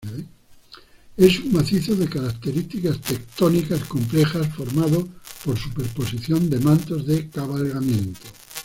[1.15, 5.07] Es un macizo de características tectónicas complejas formado
[5.45, 8.21] por superposición de mantos de cabalgamiento.